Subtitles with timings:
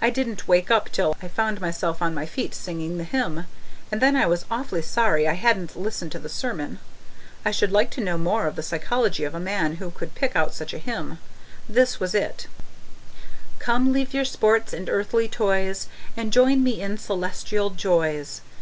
[0.00, 3.44] I didn't wake up till I found myself on my feet singing the hymn,
[3.92, 6.78] and then I was awfully sorry I hadn't listened to the sermon;
[7.44, 10.34] I should like to know more of the psychology of a man who would pick
[10.34, 11.18] out such a hymn.
[11.68, 12.46] This was it:
[13.58, 18.40] Come, leave your sports and earthly toys And join me in celestial joys.